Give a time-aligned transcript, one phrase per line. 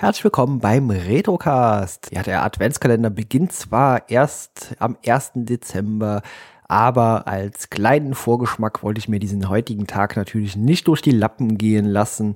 [0.00, 2.08] Herzlich willkommen beim Retrocast.
[2.10, 5.32] Ja, der Adventskalender beginnt zwar erst am 1.
[5.34, 6.22] Dezember,
[6.66, 11.58] aber als kleinen Vorgeschmack wollte ich mir diesen heutigen Tag natürlich nicht durch die Lappen
[11.58, 12.32] gehen lassen.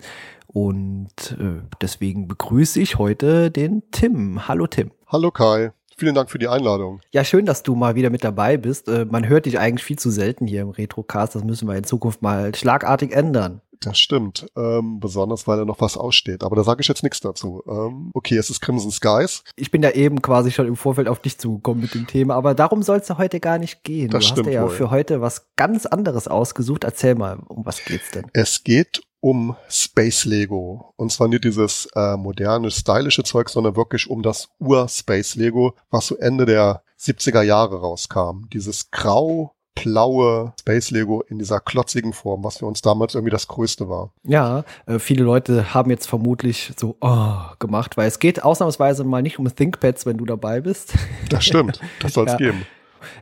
[0.46, 4.46] Und äh, deswegen begrüße ich heute den Tim.
[4.46, 4.90] Hallo Tim.
[5.06, 5.72] Hallo Kai.
[5.96, 7.00] Vielen Dank für die Einladung.
[7.12, 8.88] Ja, schön, dass du mal wieder mit dabei bist.
[8.88, 11.34] Äh, man hört dich eigentlich viel zu selten hier im Retrocast.
[11.34, 13.60] Das müssen wir in Zukunft mal schlagartig ändern.
[13.80, 16.42] Das stimmt, ähm, besonders weil da noch was aussteht.
[16.42, 17.62] Aber da sage ich jetzt nichts dazu.
[17.68, 19.44] Ähm, okay, es ist Crimson Skies.
[19.56, 22.54] Ich bin ja eben quasi schon im Vorfeld auf dich zugekommen mit dem Thema, aber
[22.54, 24.10] darum soll es ja heute gar nicht gehen.
[24.10, 24.70] Das du stimmt hast ja wohl.
[24.70, 26.84] für heute was ganz anderes ausgesucht.
[26.84, 28.24] Erzähl mal, um was geht's denn?
[28.32, 30.92] Es geht um Space Lego.
[30.96, 36.08] Und zwar nicht dieses äh, moderne, stylische Zeug, sondern wirklich um das Ur-Space Lego, was
[36.08, 38.50] so Ende der 70er Jahre rauskam.
[38.52, 43.48] Dieses grau blaue Space Lego in dieser klotzigen Form, was für uns damals irgendwie das
[43.48, 44.12] Größte war.
[44.24, 49.22] Ja, äh, viele Leute haben jetzt vermutlich so oh, gemacht, weil es geht ausnahmsweise mal
[49.22, 50.92] nicht um ThinkPads, wenn du dabei bist.
[51.30, 52.36] Das stimmt, das soll es Ja.
[52.36, 52.66] geben.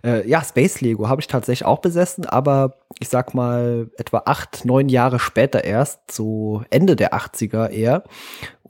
[0.05, 4.65] Äh, ja, Space Lego habe ich tatsächlich auch besessen, aber ich sag mal etwa acht,
[4.65, 8.05] neun Jahre später erst, so Ende der 80er eher.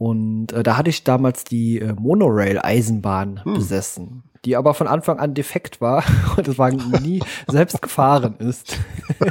[0.03, 3.55] Und äh, da hatte ich damals die äh, Monorail-Eisenbahn Hm.
[3.55, 6.03] besessen, die aber von Anfang an defekt war
[6.37, 8.81] und das Wagen nie selbst gefahren ist.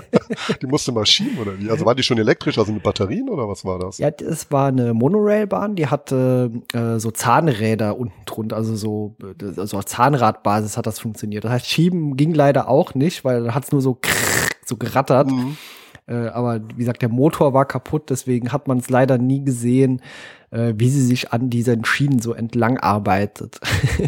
[0.61, 1.69] Die musste mal schieben oder wie?
[1.69, 3.97] Also war die schon elektrisch, also mit Batterien oder was war das?
[3.97, 9.65] Ja, das war eine Monorailbahn, die hatte äh, so Zahnräder unten drunter, also so, äh,
[9.65, 11.43] so auf Zahnradbasis hat das funktioniert.
[11.43, 14.77] Das heißt, schieben ging leider auch nicht, weil da hat es nur so krrrr, so
[14.77, 15.29] gerattert.
[15.29, 15.57] Mhm.
[16.07, 20.01] Äh, aber wie gesagt, der Motor war kaputt, deswegen hat man es leider nie gesehen,
[20.51, 23.59] äh, wie sie sich an diesen Schienen so entlang arbeitet.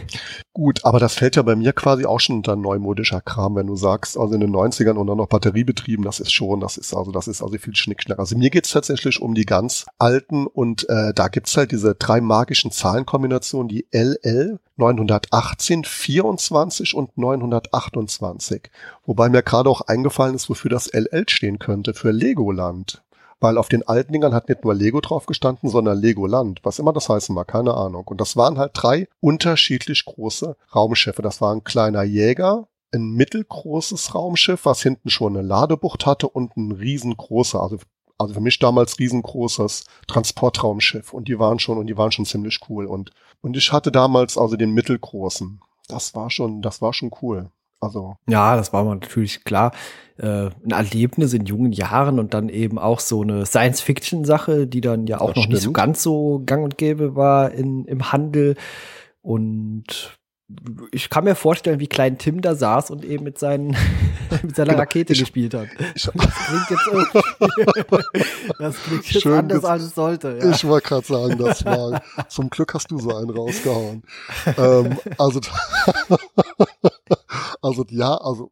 [0.54, 3.76] Gut, aber das fällt ja bei mir quasi auch schon unter neumodischer Kram, wenn du
[3.76, 7.12] sagst, also in den 90ern und dann noch batteriebetrieben, das ist schon, das ist also,
[7.12, 8.20] das ist also viel Schnickschnack.
[8.20, 12.22] Also mir geht's tatsächlich um die ganz alten und äh, da gibt's halt diese drei
[12.22, 18.72] magischen Zahlenkombinationen, die LL 918, 24 und 928.
[19.06, 23.03] Wobei mir gerade auch eingefallen ist, wofür das LL stehen könnte, für Legoland.
[23.44, 26.94] Weil auf den alten Dingern hat nicht nur Lego drauf gestanden, sondern Legoland, was immer
[26.94, 28.08] das heißen mag, keine Ahnung.
[28.08, 31.22] Und das waren halt drei unterschiedlich große Raumschiffe.
[31.22, 36.56] Das war ein kleiner Jäger, ein mittelgroßes Raumschiff, was hinten schon eine Ladebucht hatte und
[36.56, 37.80] ein riesengroßer, also
[38.18, 42.62] also für mich damals riesengroßes Transportraumschiff und die waren schon und die waren schon ziemlich
[42.70, 43.12] cool und
[43.42, 45.60] und ich hatte damals also den mittelgroßen.
[45.90, 47.50] Das war schon, das war schon cool.
[47.84, 49.72] Also Ja, das war mir natürlich klar.
[50.18, 55.08] Äh, ein Erlebnis in jungen Jahren und dann eben auch so eine Science-Fiction-Sache, die dann
[55.08, 55.74] ja auch Das noch nicht so stimmt.
[55.78, 58.56] ganz so gang und gäbe war in, im Handel.
[59.24, 60.18] Und
[60.92, 63.76] ich kann mir vorstellen, wie klein Tim da saß und eben mit, seinen,
[64.44, 64.80] mit seiner Genau.
[64.82, 65.68] Rakete Ich- gespielt hat.
[65.96, 66.90] ich, Das klingt jetzt
[68.60, 70.38] das klingt jetzt Schön anders als es sollte.
[70.42, 70.52] Ja.
[70.52, 72.04] Ich wollte gerade sagen, das war.
[72.30, 74.04] Zum Glück hast du so einen rausgehauen.
[74.58, 75.40] ähm, also,
[77.64, 78.52] also ja, also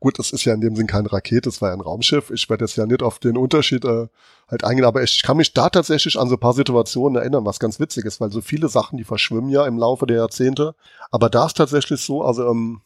[0.00, 2.30] gut, es ist ja in dem Sinn keine Rakete, es war ja ein Raumschiff.
[2.30, 4.08] Ich werde jetzt ja nicht auf den Unterschied äh,
[4.48, 7.58] halt eingehen, aber ich kann mich da tatsächlich an so ein paar Situationen erinnern, was
[7.58, 10.74] ganz witzig ist, weil so viele Sachen, die verschwimmen ja im Laufe der Jahrzehnte.
[11.10, 12.80] Aber da ist tatsächlich so, also ähm,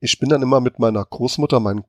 [0.00, 1.84] ich bin dann immer mit meiner Großmutter mein,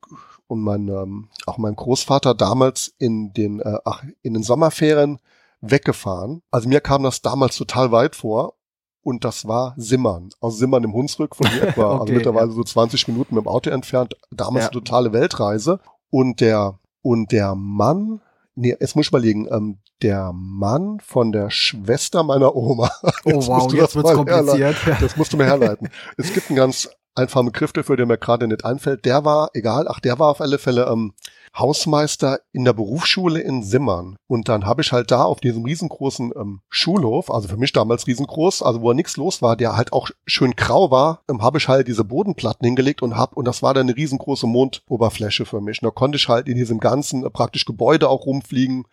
[0.47, 5.19] und mein, ähm, auch meinem Großvater damals in den, äh, ach, in den Sommerferien
[5.61, 6.41] weggefahren.
[6.51, 8.55] Also mir kam das damals total weit vor.
[9.03, 10.29] Und das war Simmern.
[10.39, 13.47] Aus Simmern im Hunsrück von hier etwa, also Okay, mittlerweile so 20 Minuten mit dem
[13.47, 14.15] Auto entfernt.
[14.31, 14.69] Damals Ja.
[14.69, 15.79] eine totale Weltreise.
[16.09, 18.21] Und der, und der Mann,
[18.55, 22.91] nee, jetzt muss ich überlegen, ähm, der Mann von der Schwester meiner Oma.
[23.23, 24.75] Oh Jetzt wow, musst du jetzt das wird's mal herleiten.
[24.75, 25.01] kompliziert.
[25.01, 25.89] Das musst du mir herleiten.
[26.17, 29.05] es gibt einen ganz einfachen Begriff dafür, der mir gerade nicht einfällt.
[29.05, 31.13] Der war, egal, ach, der war auf alle Fälle ähm,
[31.57, 34.15] Hausmeister in der Berufsschule in Simmern.
[34.27, 38.07] Und dann habe ich halt da auf diesem riesengroßen ähm, Schulhof, also für mich damals
[38.07, 41.67] riesengroß, also wo nichts los war, der halt auch schön grau war, ähm, habe ich
[41.67, 45.81] halt diese Bodenplatten hingelegt und hab und das war dann eine riesengroße Mondoberfläche für mich.
[45.81, 48.85] Und da konnte ich halt in diesem ganzen äh, praktisch Gebäude auch rumfliegen.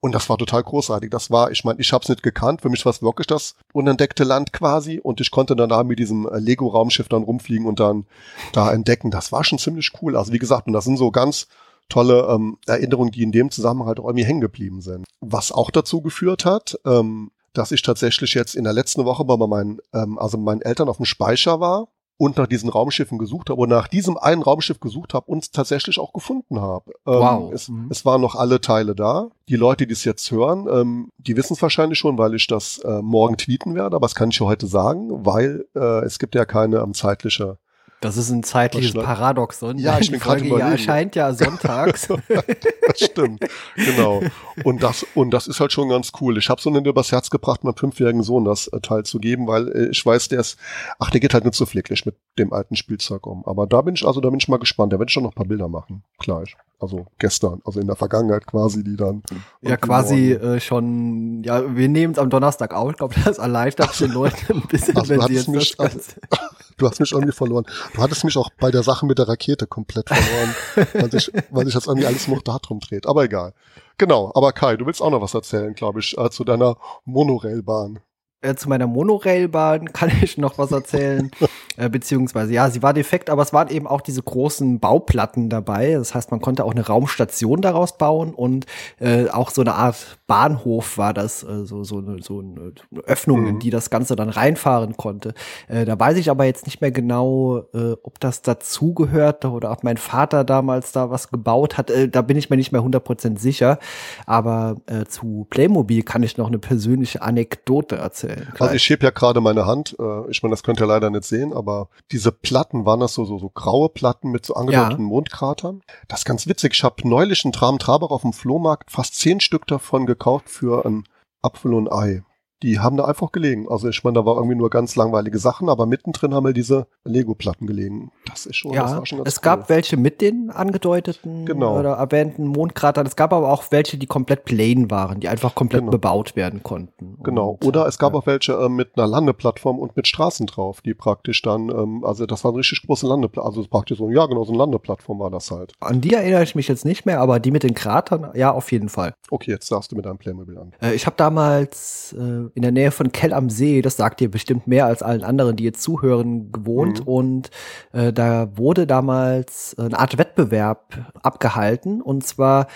[0.00, 1.10] Und das war total großartig.
[1.10, 2.60] Das war, ich meine, ich habe es nicht gekannt.
[2.60, 5.00] Für mich war es wirklich das unentdeckte Land quasi.
[5.00, 8.06] Und ich konnte dann da mit diesem äh, Lego-Raumschiff dann rumfliegen und dann
[8.52, 9.10] da entdecken.
[9.10, 10.16] Das war schon ziemlich cool.
[10.16, 11.46] Also wie gesagt, und das sind so ganz
[11.88, 15.06] tolle ähm, Erinnerungen, die in dem Zusammenhang halt auch irgendwie hängen geblieben sind.
[15.20, 19.36] Was auch dazu geführt hat, ähm, dass ich tatsächlich jetzt in der letzten Woche bei
[19.36, 23.60] meinen, ähm, also meinen Eltern auf dem Speicher war und nach diesen Raumschiffen gesucht habe
[23.60, 26.92] und nach diesem einen Raumschiff gesucht habe und es tatsächlich auch gefunden habe.
[27.06, 27.52] Ähm, Wow.
[27.52, 27.88] Es, Mhm.
[27.90, 29.28] es waren noch alle Teile da.
[29.48, 32.78] Die Leute, die es jetzt hören, ähm, die wissen es wahrscheinlich schon, weil ich das
[32.78, 36.34] äh, morgen tweeten werde, aber das kann ich ja heute sagen, weil äh, es gibt
[36.34, 37.58] ja keine ähm, zeitliche
[38.04, 39.78] Das ist ein zeitliches Paradoxon.
[39.78, 42.06] Ja, ich bin gerade ja erscheint ja sonntags.
[42.28, 43.46] das stimmt,
[43.76, 44.20] genau.
[44.62, 46.36] Und das und das ist halt schon ganz cool.
[46.36, 49.46] Ich habe so einen übers Herz gebracht, meinem fünfjährigen Sohn das äh, Teil zu geben,
[49.46, 50.58] weil äh, ich weiß, der ist,
[50.98, 53.42] ach, der geht halt nicht so pfleglich mit dem alten Spielzeug um.
[53.46, 54.92] Aber da bin ich also, da bin ich mal gespannt.
[54.92, 56.04] Da werde ich schon noch ein paar Bilder machen.
[56.18, 56.42] Klar.
[56.42, 59.22] Ich also gestern, also in der Vergangenheit quasi, die dann.
[59.62, 62.90] Ja, quasi äh, schon, ja, wir nehmen es am Donnerstag auf.
[62.90, 66.00] Ich glaube, das erleichtert den Leuten ein bisschen, also, wenn sie jetzt mich, das also,
[66.76, 67.64] Du hast mich irgendwie verloren.
[67.94, 70.54] Du hattest mich auch bei der Sache mit der Rakete komplett verloren,
[70.94, 73.06] weil sich weil sich das irgendwie alles noch darum dreht.
[73.06, 73.54] Aber egal.
[73.96, 78.00] Genau, aber Kai, du willst auch noch was erzählen, glaube ich, äh, zu deiner Monorailbahn.
[78.40, 81.30] Äh, zu meiner Monorailbahn kann ich noch was erzählen.
[81.76, 85.94] äh, beziehungsweise, ja, sie war defekt, aber es waren eben auch diese großen Bauplatten dabei.
[85.94, 88.66] Das heißt, man konnte auch eine Raumstation daraus bauen und
[89.00, 92.72] äh, auch so eine Art Bahnhof war das, äh, so, so, eine, so eine
[93.04, 93.46] Öffnung, mhm.
[93.48, 95.34] in die das Ganze dann reinfahren konnte.
[95.68, 99.84] Äh, da weiß ich aber jetzt nicht mehr genau, äh, ob das dazugehörte oder ob
[99.84, 101.90] mein Vater damals da was gebaut hat.
[101.90, 103.78] Äh, da bin ich mir nicht mehr 100% sicher.
[104.26, 108.52] Aber äh, zu Playmobil kann ich noch eine persönliche Anekdote erzählen.
[108.58, 109.96] Also ich heb ja gerade meine Hand.
[109.98, 111.63] Äh, ich meine, das könnt ihr leider nicht sehen, aber
[112.10, 115.08] diese Platten waren das so so, so graue Platten mit so angedeuteten ja.
[115.08, 115.82] Mondkratern.
[116.08, 116.74] Das ist ganz witzig.
[116.74, 120.84] Ich habe neulich einen Tram Traber auf dem Flohmarkt fast zehn Stück davon gekauft für
[120.84, 121.04] ein
[121.42, 122.22] Apfel und Ei
[122.62, 123.66] die haben da einfach gelegen.
[123.68, 126.86] Also ich meine, da war irgendwie nur ganz langweilige Sachen, aber mittendrin haben wir diese
[127.04, 128.10] Lego-Platten gelegen.
[128.26, 129.42] Das ist schon, ja, das war schon ganz Es cool.
[129.42, 131.78] gab welche mit den angedeuteten genau.
[131.78, 133.06] oder erwähnten Mondkratern.
[133.06, 135.90] Es gab aber auch welche, die komplett plain waren, die einfach komplett genau.
[135.90, 137.18] bebaut werden konnten.
[137.22, 137.58] Genau.
[137.60, 138.20] Und, oder es gab ja.
[138.20, 142.24] auch welche äh, mit einer Landeplattform und mit Straßen drauf, die praktisch dann, ähm, also
[142.26, 145.30] das war eine richtig große Landeplattform, also praktisch so, ja genau, so eine Landeplattform war
[145.30, 145.72] das halt.
[145.80, 148.72] An die erinnere ich mich jetzt nicht mehr, aber die mit den Kratern, ja, auf
[148.72, 149.14] jeden Fall.
[149.30, 150.72] Okay, jetzt darfst du mit deinem Playmobil an.
[150.80, 154.30] Äh, ich habe damals äh, in der Nähe von Kell am See, das sagt dir
[154.30, 157.00] bestimmt mehr als allen anderen, die jetzt zuhören, gewohnt.
[157.00, 157.06] Mhm.
[157.06, 157.50] Und
[157.92, 162.66] äh, da wurde damals eine Art Wettbewerb abgehalten, und zwar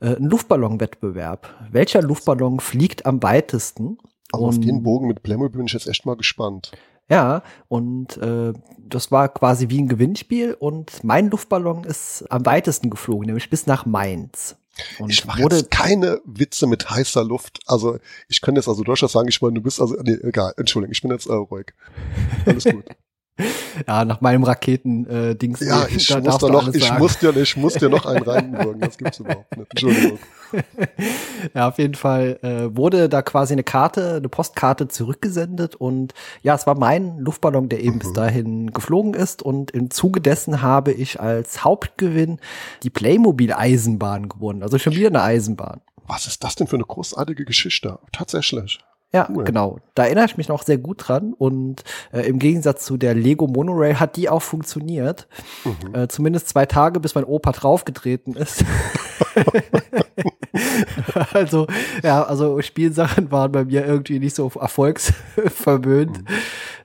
[0.00, 1.48] äh, ein Luftballonwettbewerb.
[1.70, 3.98] Welcher Luftballon fliegt am weitesten?
[4.32, 6.72] Also auf den Bogen mit Playmobil bin ich jetzt echt mal gespannt.
[7.08, 12.90] Ja, und äh, das war quasi wie ein Gewinnspiel und mein Luftballon ist am weitesten
[12.90, 14.56] geflogen, nämlich bis nach Mainz.
[14.98, 17.60] Und ich mache jetzt keine Witze mit heißer Luft.
[17.66, 20.92] Also ich könnte jetzt also durchaus sagen, ich meine, du bist also, nee, egal, Entschuldigung,
[20.92, 21.72] ich bin jetzt äh, ruhig.
[22.44, 22.84] Alles gut.
[23.86, 25.60] ja, nach meinem Raketen-Dings.
[25.60, 28.80] Äh, ja, ich muss da noch, ich muss dir, ich muss dir noch einen reinbürgen.
[28.80, 29.70] Das gibt's überhaupt nicht.
[29.70, 30.18] Entschuldigung.
[31.54, 36.54] ja, auf jeden Fall äh, wurde da quasi eine Karte, eine Postkarte zurückgesendet und ja,
[36.54, 37.98] es war mein Luftballon, der eben mhm.
[38.00, 42.38] bis dahin geflogen ist und im Zuge dessen habe ich als Hauptgewinn
[42.82, 44.62] die Playmobil-Eisenbahn gewonnen.
[44.62, 45.80] Also schon wieder eine Eisenbahn.
[46.06, 47.98] Was ist das denn für eine großartige Geschichte?
[48.12, 48.78] Tatsächlich.
[49.12, 49.44] Ja, cool.
[49.44, 49.78] genau.
[49.94, 51.32] Da erinnere ich mich noch sehr gut dran.
[51.32, 55.28] Und äh, im Gegensatz zu der Lego Monorail hat die auch funktioniert.
[55.64, 55.94] Mhm.
[55.94, 58.64] Äh, zumindest zwei Tage, bis mein Opa draufgetreten ist.
[61.32, 61.66] also,
[62.02, 66.18] ja, also Spielsachen waren bei mir irgendwie nicht so erfolgsverwöhnt.
[66.18, 66.26] Mhm.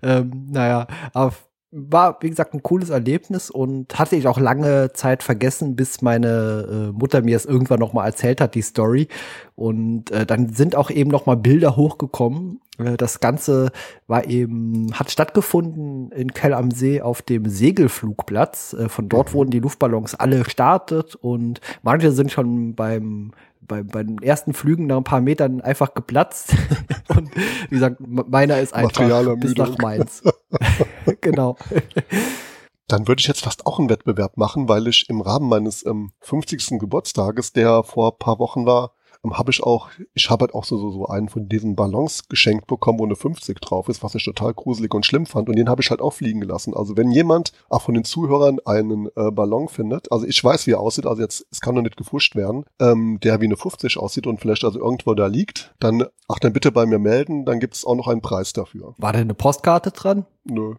[0.03, 5.23] Ähm, naja, auf war, wie gesagt, ein cooles Erlebnis und hatte ich auch lange Zeit
[5.23, 9.07] vergessen, bis meine äh, Mutter mir es irgendwann noch mal erzählt hat, die Story.
[9.55, 12.59] Und äh, dann sind auch eben noch mal Bilder hochgekommen.
[12.77, 13.71] Äh, das Ganze
[14.07, 18.73] war eben, hat stattgefunden in Kell am See auf dem Segelflugplatz.
[18.73, 19.33] Äh, von dort mhm.
[19.33, 24.87] wurden die Luftballons alle gestartet und manche sind schon beim bei, bei den ersten Flügen
[24.87, 26.53] nach ein paar Metern einfach geplatzt.
[27.07, 27.29] und
[27.69, 30.23] wie gesagt, meiner ist einfach bis nach Mainz.
[31.21, 31.57] genau.
[32.87, 36.11] Dann würde ich jetzt fast auch einen Wettbewerb machen, weil ich im Rahmen meines ähm,
[36.21, 36.79] 50.
[36.79, 38.93] Geburtstages, der vor paar Wochen war,
[39.29, 42.67] habe ich auch, ich habe halt auch so, so, so einen von diesen Ballons geschenkt
[42.67, 45.47] bekommen, wo eine 50 drauf ist, was ich total gruselig und schlimm fand.
[45.49, 46.73] Und den habe ich halt auch fliegen gelassen.
[46.73, 50.71] Also wenn jemand auch von den Zuhörern einen äh, Ballon findet, also ich weiß, wie
[50.71, 53.97] er aussieht, also jetzt, es kann noch nicht gefuscht werden, ähm, der wie eine 50
[53.97, 57.59] aussieht und vielleicht also irgendwo da liegt, dann, ach, dann bitte bei mir melden, dann
[57.59, 58.95] gibt es auch noch einen Preis dafür.
[58.97, 60.25] War da eine Postkarte dran?
[60.43, 60.75] Nö.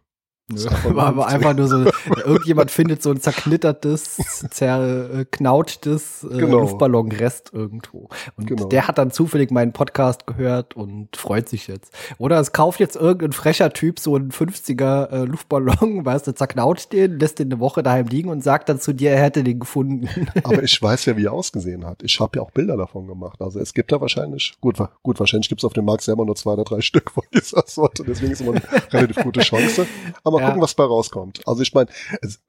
[0.48, 1.84] Nö, war aber einfach nur so,
[2.24, 4.16] irgendjemand findet so ein zerknittertes,
[4.50, 6.60] zerknautschtes äh, genau.
[6.60, 8.08] Luftballonrest irgendwo.
[8.36, 8.66] Und genau.
[8.66, 11.94] der hat dann zufällig meinen Podcast gehört und freut sich jetzt.
[12.18, 16.92] Oder es kauft jetzt irgendein frecher Typ so einen 50er äh, Luftballon, weißt du, zerknautscht
[16.92, 19.60] den, lässt den eine Woche daheim liegen und sagt dann zu dir, er hätte den
[19.60, 20.08] gefunden.
[20.42, 22.02] aber ich weiß ja, wie er ausgesehen hat.
[22.02, 23.40] Ich habe ja auch Bilder davon gemacht.
[23.40, 26.34] Also es gibt da wahrscheinlich, gut, gut wahrscheinlich gibt es auf dem Markt selber nur
[26.34, 28.04] zwei oder drei Stück von dieser Sorte.
[28.04, 29.86] Deswegen ist immer eine relativ gute Chance.
[30.24, 30.46] Aber ja.
[30.46, 31.40] gucken, was bei rauskommt.
[31.46, 31.90] Also ich meine,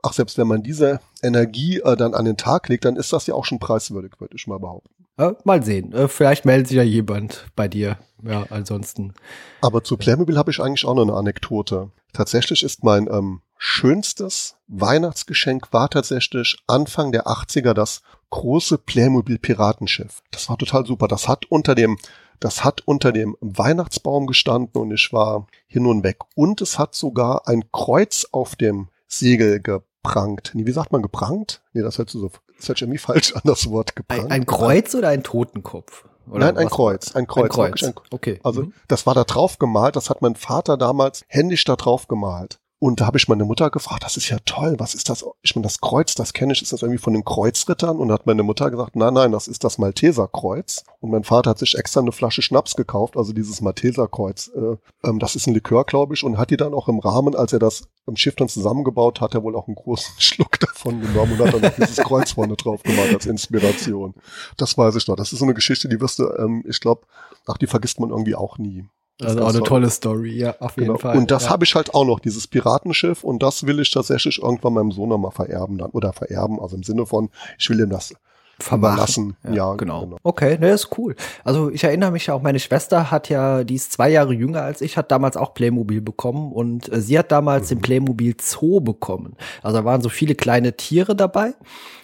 [0.02, 3.28] ach, selbst wenn man diese Energie äh, dann an den Tag legt, dann ist das
[3.28, 4.94] ja auch schon preiswürdig, würde ich mal behaupten.
[5.18, 5.94] Äh, mal sehen.
[5.94, 7.98] Äh, vielleicht meldet sich ja jemand bei dir.
[8.24, 9.14] Ja, ansonsten.
[9.62, 11.92] Aber zu Playmobil habe ich eigentlich auch noch eine Anekdote.
[12.14, 20.22] Tatsächlich ist mein ähm, schönstes Weihnachtsgeschenk war tatsächlich Anfang der 80er das große Playmobil Piratenschiff.
[20.32, 21.08] Das war total super.
[21.08, 21.98] Das hat unter dem
[22.40, 26.20] das hat unter dem Weihnachtsbaum gestanden und ich war hin und weg.
[26.36, 30.52] Und es hat sogar ein Kreuz auf dem Segel geprangt.
[30.54, 31.62] Nee, wie sagt man geprangt?
[31.74, 34.26] Nee, das hört sich so, das hört sich irgendwie falsch an, das Wort geprangt.
[34.26, 36.06] Ein, ein Kreuz oder ein Totenkopf?
[36.30, 37.58] Oder Nein, ein Kreuz, ein Kreuz.
[37.58, 37.84] Ein Kreuz.
[37.84, 38.40] Ein, okay.
[38.44, 38.74] Also, mhm.
[38.88, 42.60] das war da drauf gemalt, das hat mein Vater damals händisch da drauf gemalt.
[42.84, 45.24] Und da habe ich meine Mutter gefragt, das ist ja toll, was ist das?
[45.42, 47.96] Ich meine, das Kreuz, das kenne ich, ist das irgendwie von den Kreuzrittern?
[47.96, 50.84] Und da hat meine Mutter gesagt, nein, nein, das ist das Malteserkreuz.
[51.00, 54.52] Und mein Vater hat sich extra eine Flasche Schnaps gekauft, also dieses Malteserkreuz.
[54.54, 54.76] Äh,
[55.08, 57.54] ähm, das ist ein Likör, glaube ich, und hat die dann auch im Rahmen, als
[57.54, 61.40] er das im Schiff dann zusammengebaut hat, er wohl auch einen großen Schluck davon genommen
[61.40, 64.14] und hat dann noch dieses Kreuz vorne drauf gemacht als Inspiration.
[64.58, 65.16] Das weiß ich noch.
[65.16, 67.04] Das ist so eine Geschichte, die wirst du, ähm, ich glaube,
[67.48, 68.84] ach, die vergisst man irgendwie auch nie.
[69.20, 69.68] Das also auch eine toll.
[69.68, 71.00] tolle Story, ja, auf jeden genau.
[71.00, 71.18] Fall.
[71.18, 71.50] Und das ja.
[71.52, 75.10] habe ich halt auch noch, dieses Piratenschiff, und das will ich tatsächlich irgendwann meinem Sohn
[75.10, 77.30] nochmal vererben dann, oder vererben, also im Sinne von,
[77.60, 78.14] ich will ihm das
[78.60, 79.36] verlassen.
[79.44, 80.02] Ja, ja genau.
[80.06, 80.18] genau.
[80.24, 81.16] Okay, ne, ist cool.
[81.44, 84.62] Also ich erinnere mich ja auch, meine Schwester hat ja, die ist zwei Jahre jünger
[84.62, 87.76] als ich, hat damals auch Playmobil bekommen und äh, sie hat damals mhm.
[87.76, 89.36] den Playmobil Zoo bekommen.
[89.62, 91.54] Also da waren so viele kleine Tiere dabei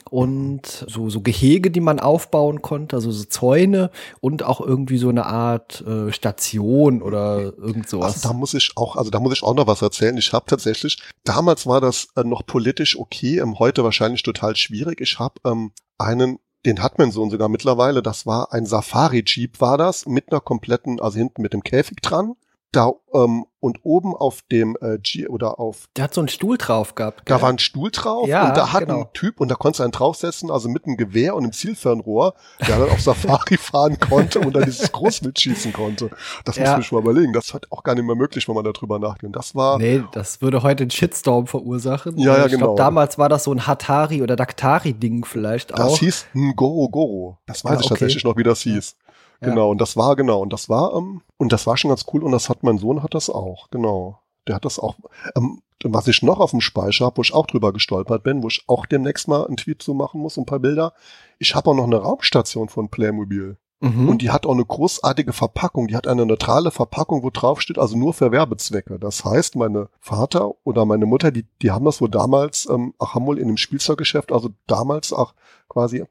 [0.09, 3.91] und so, so Gehege, die man aufbauen konnte, also so Zäune
[4.21, 8.15] und auch irgendwie so eine Art äh, Station oder irgend sowas.
[8.15, 10.17] Also da muss ich auch, also da muss ich auch noch was erzählen.
[10.17, 14.99] Ich habe tatsächlich, damals war das äh, noch politisch okay, ähm, heute wahrscheinlich total schwierig.
[15.01, 18.01] Ich habe ähm, einen den hat mein Sohn sogar mittlerweile.
[18.01, 22.35] Das war ein Safari-Jeep, war das, mit einer kompletten, also hinten mit dem Käfig dran
[22.71, 26.57] da ähm, und oben auf dem äh, G oder auf der hat so einen Stuhl
[26.57, 27.25] drauf gehabt.
[27.25, 27.35] Gell?
[27.35, 29.01] Da war ein Stuhl drauf ja, und da hat genau.
[29.01, 32.35] ein Typ und da konntest du einen draufsetzen, also mit einem Gewehr und einem Zielfernrohr,
[32.65, 36.09] der dann auf Safari fahren konnte und dann dieses Großwild schießen konnte.
[36.45, 36.63] Das ja.
[36.63, 37.33] muss man schon mal überlegen.
[37.33, 39.35] Das hat auch gar nicht mehr möglich, wenn man darüber nachdenkt.
[39.35, 42.17] Das war Nee, das würde heute einen Shitstorm verursachen.
[42.17, 42.67] Ja, ja, ich genau.
[42.67, 45.89] Glaub, damals war das so ein Hatari oder Daktari Ding vielleicht auch.
[45.89, 47.37] Das hieß Ngoro Goro.
[47.45, 47.81] Das weiß okay.
[47.81, 48.95] ich tatsächlich noch, wie das hieß.
[49.41, 52.23] Genau, und das war, genau, und das war, ähm, und das war schon ganz cool
[52.23, 54.19] und das hat mein Sohn hat das auch, genau.
[54.47, 54.95] Der hat das auch.
[55.35, 58.47] Ähm, was ich noch auf dem Speicher habe, wo ich auch drüber gestolpert bin, wo
[58.47, 60.93] ich auch demnächst mal einen Tweet zu machen muss, ein paar Bilder.
[61.37, 63.57] Ich habe auch noch eine Raumstation von Playmobil.
[63.81, 64.09] Mhm.
[64.09, 65.87] Und die hat auch eine großartige Verpackung.
[65.87, 68.99] Die hat eine neutrale Verpackung, wo drauf steht, also nur für Werbezwecke.
[68.99, 73.15] Das heißt, meine Vater oder meine Mutter, die, die haben das wohl damals, ähm, ach,
[73.15, 75.33] haben wohl in dem Spielzeuggeschäft, also damals auch
[75.69, 76.03] quasi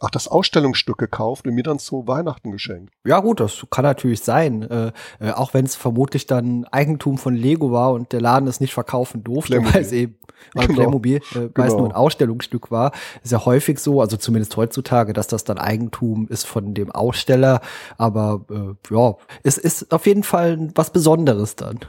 [0.00, 2.92] ach, das Ausstellungsstück gekauft und mir dann zu Weihnachten geschenkt.
[3.04, 4.62] Ja gut, das kann natürlich sein.
[4.62, 8.60] Äh, äh, auch wenn es vermutlich dann Eigentum von Lego war und der Laden es
[8.60, 10.16] nicht verkaufen durfte, weil es eben
[10.54, 10.80] weil genau.
[10.80, 11.66] Playmobil, äh, weil genau.
[11.66, 12.92] es nur ein Ausstellungsstück war.
[13.22, 17.60] Ist ja häufig so, also zumindest heutzutage, dass das dann Eigentum ist von dem Aussteller.
[17.96, 21.80] Aber äh, ja, es ist auf jeden Fall was Besonderes dann.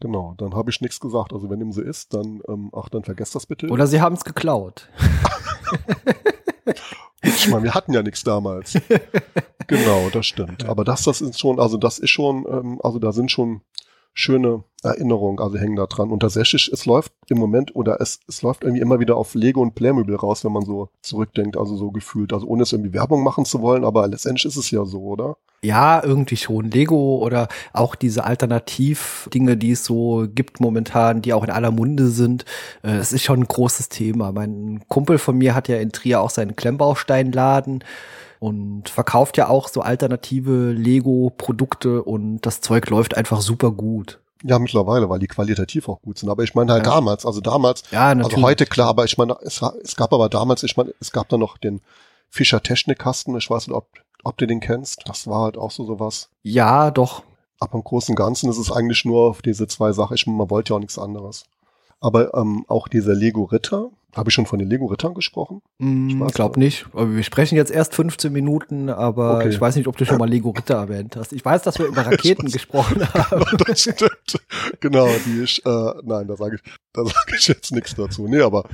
[0.00, 1.32] Genau, dann habe ich nichts gesagt.
[1.32, 3.68] Also wenn ihm so ist, dann, ähm, ach, dann vergesst das bitte.
[3.68, 4.90] Oder sie haben es geklaut.
[7.36, 8.78] Ich meine, wir hatten ja nichts damals.
[9.66, 10.64] genau, das stimmt.
[10.68, 13.60] Aber das, das ist schon, also das ist schon, ähm, also da sind schon
[14.16, 16.10] schöne Erinnerungen, also hängen da dran.
[16.10, 19.60] Und tatsächlich, es läuft im Moment oder es, es läuft irgendwie immer wieder auf Lego
[19.60, 22.32] und Playmobil raus, wenn man so zurückdenkt, also so gefühlt.
[22.32, 25.36] Also ohne es irgendwie Werbung machen zu wollen, aber letztendlich ist es ja so, oder?
[25.62, 26.70] Ja, irgendwie schon.
[26.70, 32.08] Lego oder auch diese Alternativ-Dinge, die es so gibt momentan, die auch in aller Munde
[32.08, 32.46] sind.
[32.82, 34.32] Äh, es ist schon ein großes Thema.
[34.32, 37.84] Mein Kumpel von mir hat ja in Trier auch seinen Klemmbausteinladen
[38.46, 44.20] und verkauft ja auch so alternative Lego-Produkte und das Zeug läuft einfach super gut.
[44.44, 46.28] Ja, mittlerweile, weil die qualitativ auch gut sind.
[46.28, 46.92] Aber ich meine halt ja.
[46.92, 50.62] damals, also damals, ja, also heute klar, aber ich meine, es, es gab aber damals,
[50.62, 51.80] ich meine, es gab da noch den
[52.30, 53.88] Fischer Technikkasten, ich weiß nicht, ob,
[54.22, 55.02] ob du den kennst.
[55.06, 56.28] Das war halt auch so sowas.
[56.44, 57.24] Ja, doch.
[57.58, 60.14] Aber im Großen und Ganzen ist es eigentlich nur auf diese zwei Sachen.
[60.14, 61.46] Ich meine, man wollte ja auch nichts anderes.
[62.00, 65.60] Aber ähm, auch dieser Lego Ritter, habe ich schon von den Lego-Rittern gesprochen?
[65.78, 66.86] Mm, ich glaube nicht.
[66.94, 69.50] Wir sprechen jetzt erst 15 Minuten, aber okay.
[69.50, 71.34] ich weiß nicht, ob du schon mal Lego-Ritter erwähnt hast.
[71.34, 73.44] Ich weiß, dass wir über Raketen gesprochen haben.
[73.66, 74.40] das stimmt.
[74.80, 78.26] Genau, die ich, äh, nein, da sage ich, da sage ich jetzt nichts dazu.
[78.26, 78.64] Nee, aber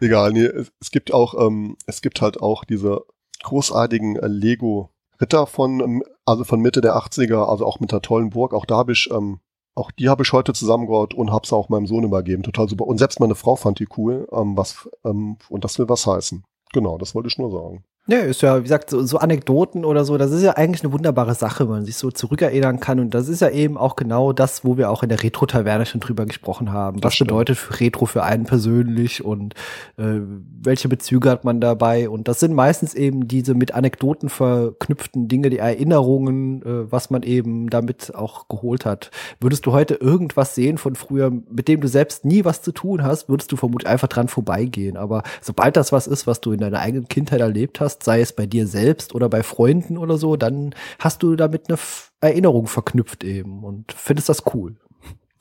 [0.00, 3.02] egal, nee, es, es gibt auch, ähm, es gibt halt auch diese
[3.42, 4.88] großartigen äh, Lego
[5.20, 8.54] Ritter von, ähm, also von Mitte der 80er, also auch mit der tollen Burg.
[8.54, 9.40] Auch da habe ich ähm,
[9.74, 12.42] auch die habe ich heute zusammengebaut und habe sie auch meinem Sohn übergeben.
[12.42, 12.86] Total super.
[12.86, 14.28] Und selbst meine Frau fand die cool.
[14.32, 16.44] Ähm, was, ähm, und das will was heißen.
[16.72, 17.84] Genau, das wollte ich nur sagen.
[18.10, 20.92] Ja, ist ja, wie gesagt, so, so Anekdoten oder so, das ist ja eigentlich eine
[20.92, 22.98] wunderbare Sache, wenn man sich so zurückerinnern kann.
[22.98, 26.00] Und das ist ja eben auch genau das, wo wir auch in der Retro-Taverne schon
[26.00, 27.04] drüber gesprochen haben.
[27.04, 29.54] Was bedeutet Retro für einen persönlich und
[29.96, 30.18] äh,
[30.60, 32.08] welche Bezüge hat man dabei?
[32.08, 37.22] Und das sind meistens eben diese mit Anekdoten verknüpften Dinge, die Erinnerungen, äh, was man
[37.22, 39.12] eben damit auch geholt hat.
[39.40, 43.04] Würdest du heute irgendwas sehen von früher, mit dem du selbst nie was zu tun
[43.04, 44.96] hast, würdest du vermutlich einfach dran vorbeigehen.
[44.96, 48.20] Aber sobald das was ist, was du in deiner eigenen Kindheit erlebt hast, hast, sei
[48.20, 51.78] es bei dir selbst oder bei Freunden oder so, dann hast du damit eine
[52.20, 54.76] Erinnerung verknüpft eben und findest das cool.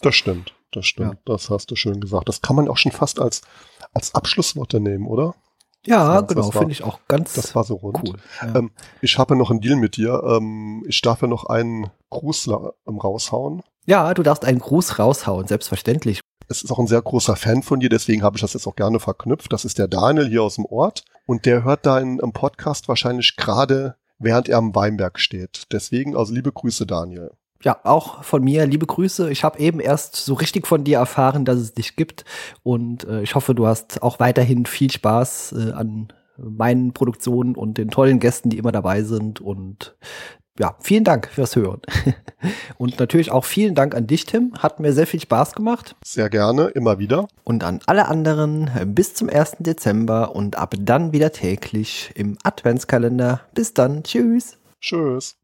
[0.01, 1.13] Das stimmt, das stimmt.
[1.13, 1.19] Ja.
[1.25, 2.29] Das hast du schön gesagt.
[2.29, 3.41] Das kann man auch schon fast als,
[3.93, 5.35] als Abschlussworte nehmen, oder?
[5.85, 7.99] Ja, das, genau, finde ich auch ganz Das war so rund.
[8.03, 8.55] Cool, ja.
[8.55, 10.21] ähm, ich habe noch einen Deal mit dir.
[10.25, 13.63] Ähm, ich darf ja noch einen Gruß ähm, raushauen.
[13.85, 16.19] Ja, du darfst einen Gruß raushauen, selbstverständlich.
[16.51, 18.75] Es ist auch ein sehr großer Fan von dir, deswegen habe ich das jetzt auch
[18.75, 19.53] gerne verknüpft.
[19.53, 23.95] Das ist der Daniel hier aus dem Ort und der hört im Podcast wahrscheinlich gerade,
[24.17, 25.71] während er am Weinberg steht.
[25.71, 27.29] Deswegen also liebe Grüße, Daniel.
[27.61, 29.29] Ja, auch von mir liebe Grüße.
[29.29, 32.25] Ich habe eben erst so richtig von dir erfahren, dass es dich gibt
[32.63, 37.77] und äh, ich hoffe, du hast auch weiterhin viel Spaß äh, an meinen Produktionen und
[37.77, 39.95] den tollen Gästen, die immer dabei sind und
[40.59, 41.81] ja, vielen Dank fürs Hören.
[42.77, 44.53] Und natürlich auch vielen Dank an dich, Tim.
[44.59, 45.95] Hat mir sehr viel Spaß gemacht.
[46.03, 47.27] Sehr gerne, immer wieder.
[47.43, 49.57] Und an alle anderen bis zum 1.
[49.59, 53.41] Dezember und ab dann wieder täglich im Adventskalender.
[53.53, 54.03] Bis dann.
[54.03, 54.57] Tschüss.
[54.81, 55.38] Tschüss.